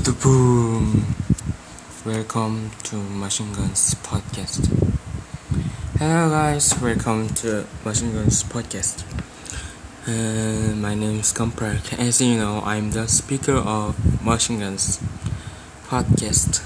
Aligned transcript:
boom. 0.00 1.06
Welcome 2.04 2.72
to 2.82 2.96
Machine 2.96 3.52
Guns 3.52 3.94
Podcast. 4.02 4.66
Hello 6.00 6.30
guys, 6.30 6.74
welcome 6.82 7.28
to 7.28 7.64
Machine 7.84 8.12
Guns 8.12 8.42
Podcast. 8.42 9.04
Uh, 10.08 10.74
my 10.74 10.96
name 10.96 11.20
is 11.20 11.32
Kampark. 11.32 11.96
As 11.96 12.20
you 12.20 12.38
know, 12.38 12.60
I'm 12.64 12.90
the 12.90 13.06
speaker 13.06 13.54
of 13.54 13.94
Machine 14.20 14.58
Guns 14.58 14.98
Podcast. 15.86 16.64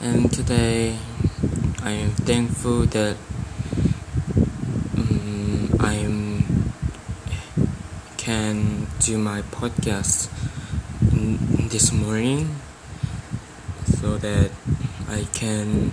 And 0.00 0.32
today, 0.32 0.96
I 1.82 1.90
am 1.90 2.12
thankful 2.12 2.86
that 2.86 3.16
um, 4.96 5.76
I 5.78 6.42
can 8.16 8.86
do 9.00 9.18
my 9.18 9.42
podcast 9.42 10.30
this 11.68 11.92
morning 11.92 12.54
so 14.00 14.18
that 14.18 14.50
I 15.08 15.24
can 15.32 15.92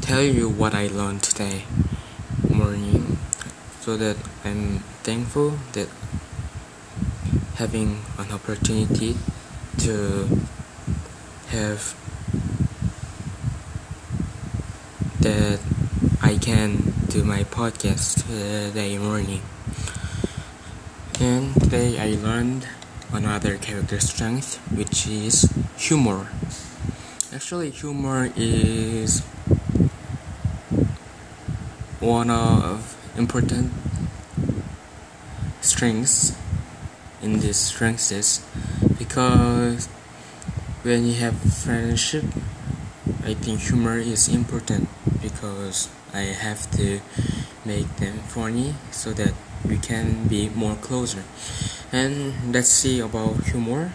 tell 0.00 0.22
you 0.22 0.48
what 0.48 0.74
I 0.74 0.88
learned 0.88 1.22
today 1.22 1.62
morning 2.48 3.16
so 3.80 3.96
that 3.96 4.16
I'm 4.44 4.80
thankful 5.02 5.58
that 5.72 5.88
having 7.54 8.02
an 8.18 8.32
opportunity 8.32 9.16
to 9.78 10.28
have 11.48 11.94
that 15.20 15.60
I 16.22 16.36
can 16.38 16.92
do 17.08 17.24
my 17.24 17.44
podcast 17.44 18.26
today 18.26 18.98
morning. 18.98 19.42
And 21.20 21.54
today 21.60 21.98
I 21.98 22.16
learned 22.16 22.66
another 23.12 23.56
character 23.58 24.00
strength 24.00 24.56
which 24.70 25.06
is 25.06 25.50
humor. 25.76 26.28
Actually 27.34 27.70
humor 27.70 28.30
is 28.36 29.20
one 32.00 32.30
of 32.30 32.96
important 33.16 33.70
strengths 35.60 36.32
in 37.22 37.40
these 37.40 37.56
strengths 37.56 38.40
because 38.98 39.86
when 40.82 41.04
you 41.04 41.14
have 41.14 41.36
friendship 41.36 42.24
i 43.24 43.34
think 43.34 43.60
humor 43.60 43.98
is 43.98 44.28
important 44.28 44.88
because 45.20 45.90
i 46.14 46.20
have 46.20 46.70
to 46.70 47.00
make 47.66 47.86
them 47.96 48.16
funny 48.32 48.74
so 48.90 49.12
that 49.12 49.34
we 49.66 49.78
can 49.78 50.26
be 50.28 50.48
more 50.50 50.74
closer. 50.76 51.24
And 51.92 52.52
let's 52.52 52.68
see 52.68 53.00
about 53.00 53.44
humor. 53.44 53.92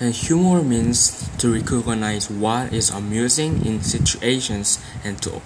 And 0.00 0.14
humor 0.14 0.62
means 0.62 1.28
to 1.38 1.52
recognize 1.52 2.30
what 2.30 2.72
is 2.72 2.90
amusing 2.90 3.66
in 3.66 3.82
situations 3.82 4.78
and 5.04 5.20
to 5.22 5.42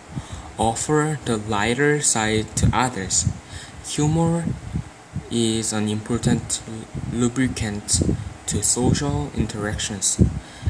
offer 0.59 1.19
the 1.25 1.39
lighter 1.39 2.01
side 2.03 2.55
to 2.57 2.69
others. 2.73 3.27
Humor 3.89 4.45
is 5.31 5.73
an 5.73 5.89
important 5.89 6.61
lubricant 7.13 8.03
to 8.47 8.63
social 8.63 9.31
interactions 9.35 10.21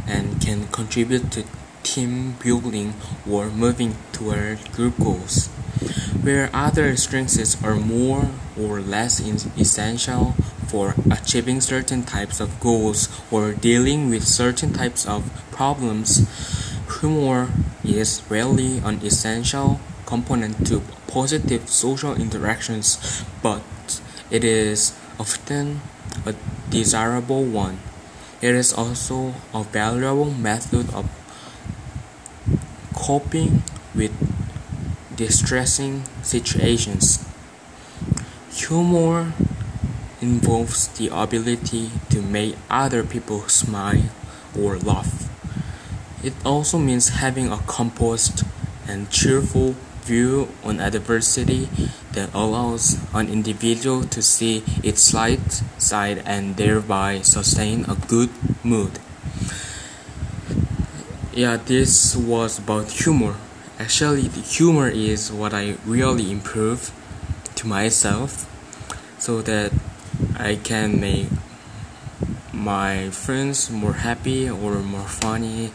and 0.06 0.40
can 0.40 0.68
contribute 0.68 1.32
to 1.32 1.44
team 1.82 2.36
building 2.42 2.94
or 3.28 3.46
moving 3.50 3.96
toward 4.12 4.70
group 4.72 4.96
goals 4.98 5.48
where 6.22 6.48
other 6.54 6.96
strengths 6.96 7.62
are 7.62 7.74
more 7.74 8.30
or 8.58 8.80
less 8.80 9.20
essential 9.58 10.32
for 10.68 10.94
achieving 11.10 11.60
certain 11.60 12.02
types 12.02 12.40
of 12.40 12.58
goals 12.60 13.08
or 13.30 13.52
dealing 13.52 14.08
with 14.08 14.24
certain 14.24 14.72
types 14.72 15.04
of 15.04 15.26
problems, 15.50 16.24
humor 17.00 17.50
is 17.84 18.22
rarely 18.30 18.78
an 18.78 19.04
essential 19.04 19.80
component 20.06 20.66
to 20.66 20.80
positive 21.08 21.68
social 21.68 22.14
interactions, 22.14 23.24
but 23.42 23.62
it 24.30 24.44
is 24.44 24.96
often 25.18 25.80
a 26.24 26.34
desirable 26.70 27.44
one. 27.44 27.78
It 28.40 28.54
is 28.54 28.72
also 28.72 29.34
a 29.52 29.62
valuable 29.64 30.30
method 30.30 30.92
of 30.94 31.10
coping 32.94 33.62
with 33.94 34.12
distressing 35.22 36.02
situations. 36.22 37.22
Humor 38.58 39.32
involves 40.20 40.88
the 40.98 41.06
ability 41.14 41.90
to 42.10 42.20
make 42.20 42.56
other 42.68 43.04
people 43.04 43.46
smile 43.46 44.10
or 44.58 44.78
laugh. 44.78 45.30
It 46.24 46.34
also 46.44 46.78
means 46.78 47.22
having 47.22 47.52
a 47.52 47.62
composed 47.66 48.42
and 48.88 49.10
cheerful 49.10 49.76
view 50.02 50.48
on 50.64 50.80
adversity 50.80 51.68
that 52.14 52.34
allows 52.34 52.98
an 53.14 53.28
individual 53.28 54.02
to 54.02 54.20
see 54.20 54.64
its 54.82 55.14
light 55.14 55.62
side 55.78 56.18
and 56.26 56.56
thereby 56.56 57.22
sustain 57.22 57.86
a 57.86 57.94
good 57.94 58.30
mood. 58.64 58.98
Yeah, 61.32 61.56
this 61.56 62.16
was 62.16 62.58
about 62.58 62.90
humor. 62.90 63.36
Actually, 63.82 64.28
the 64.28 64.40
humor 64.40 64.86
is 64.86 65.32
what 65.32 65.52
I 65.52 65.74
really 65.84 66.30
improve 66.30 66.92
to 67.56 67.66
myself 67.66 68.46
so 69.18 69.42
that 69.42 69.72
I 70.38 70.54
can 70.54 71.00
make 71.00 71.26
my 72.52 73.10
friends 73.10 73.72
more 73.72 73.94
happy 73.94 74.48
or 74.48 74.78
more 74.78 75.08
funny 75.08 75.72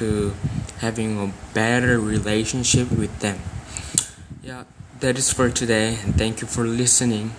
to 0.00 0.32
having 0.78 1.20
a 1.20 1.30
better 1.52 2.00
relationship 2.00 2.90
with 2.90 3.12
them. 3.20 3.38
Yeah, 4.42 4.64
that 5.00 5.18
is 5.18 5.30
for 5.30 5.50
today. 5.50 5.96
Thank 6.16 6.40
you 6.40 6.46
for 6.48 6.64
listening 6.64 7.34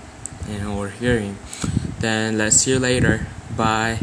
and 0.47 0.67
or 0.67 0.89
hearing. 0.89 1.39
Then 2.01 2.37
let's 2.37 2.57
see 2.57 2.69
you 2.69 2.79
later. 2.79 3.25
Bye. 3.57 3.97